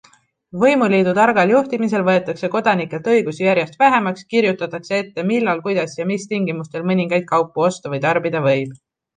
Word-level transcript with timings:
Võimuliidu 0.61 1.11
targal 1.17 1.51
juhtimisel 1.53 2.05
võetakse 2.07 2.49
kodanikelt 2.55 3.09
õigusi 3.15 3.45
järjest 3.47 3.77
vähemaks, 3.85 4.25
kirjutatakse 4.37 4.97
ette, 5.03 5.29
millal, 5.35 5.63
kuidas 5.69 5.95
ja 6.01 6.11
mis 6.15 6.27
tingimustel 6.35 6.91
mõningaid 6.95 7.31
kaupu 7.37 7.69
osta 7.71 7.95
või 7.97 8.05
tarbida 8.09 8.47
võib. 8.51 8.79